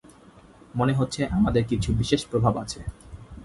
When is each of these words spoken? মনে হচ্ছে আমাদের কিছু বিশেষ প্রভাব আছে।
মনে 0.75 0.93
হচ্ছে 0.93 1.21
আমাদের 1.27 1.63
কিছু 1.65 1.89
বিশেষ 1.93 2.21
প্রভাব 2.25 2.53
আছে। 2.57 2.79